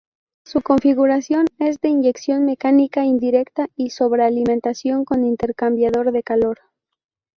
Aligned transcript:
Su 0.43 0.61
configuración 0.63 1.45
es 1.59 1.79
de 1.79 1.89
inyección 1.89 2.43
mecánica 2.43 3.05
indirecta 3.05 3.67
y 3.75 3.91
sobrealimentación 3.91 5.05
con 5.05 5.23
intercambiador 5.23 6.11
de 6.11 6.23
calor. 6.23 6.57